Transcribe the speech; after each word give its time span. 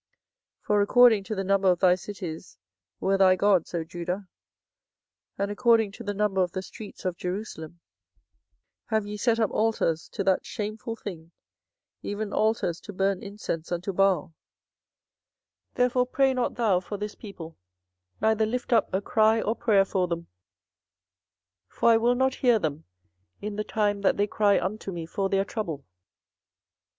24:011:013 0.61 0.65
For 0.65 0.81
according 0.81 1.23
to 1.25 1.35
the 1.35 1.43
number 1.43 1.67
of 1.69 1.79
thy 1.79 1.93
cities 1.93 2.57
were 2.99 3.19
thy 3.19 3.35
gods, 3.35 3.71
O 3.75 3.83
Judah; 3.83 4.27
and 5.37 5.51
according 5.51 5.91
to 5.91 6.03
the 6.03 6.15
number 6.15 6.41
of 6.41 6.53
the 6.53 6.63
streets 6.63 7.05
of 7.05 7.15
Jerusalem 7.17 7.81
have 8.85 9.05
ye 9.05 9.15
set 9.15 9.39
up 9.39 9.51
altars 9.51 10.09
to 10.09 10.23
that 10.23 10.43
shameful 10.43 10.95
thing, 10.95 11.31
even 12.01 12.33
altars 12.33 12.79
to 12.81 12.91
burn 12.93 13.21
incense 13.21 13.71
unto 13.71 13.93
Baal. 13.93 14.33
24:011:014 15.75 15.75
Therefore 15.75 16.07
pray 16.07 16.33
not 16.33 16.55
thou 16.55 16.79
for 16.79 16.97
this 16.97 17.13
people, 17.13 17.55
neither 18.19 18.47
lift 18.47 18.73
up 18.73 18.91
a 18.91 19.01
cry 19.01 19.39
or 19.39 19.55
prayer 19.55 19.85
for 19.85 20.07
them: 20.07 20.25
for 21.67 21.89
I 21.91 21.97
will 21.97 22.15
not 22.15 22.33
hear 22.41 22.57
them 22.57 22.85
in 23.39 23.55
the 23.55 23.63
time 23.63 24.01
that 24.01 24.17
they 24.17 24.25
cry 24.25 24.59
unto 24.59 24.91
me 24.91 25.05
for 25.05 25.29
their 25.29 25.45
trouble. 25.45 25.85